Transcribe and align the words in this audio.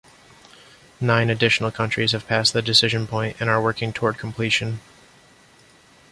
Nine 0.99 1.29
additional 1.29 1.69
countries 1.71 2.13
have 2.13 2.25
passed 2.27 2.53
the 2.53 2.63
decision 2.63 3.05
point 3.05 3.37
and 3.39 3.51
are 3.51 3.61
working 3.61 3.93
toward 3.93 4.17
completion. 4.17 4.79